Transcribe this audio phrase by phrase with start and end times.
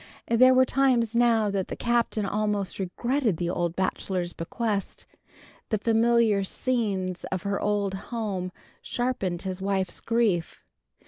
[0.31, 5.05] There were times now when the Captain almost regretted the old bachelor's bequest.
[5.69, 8.51] The familiar scenes of her old home
[8.81, 10.63] sharpened his wife's grief.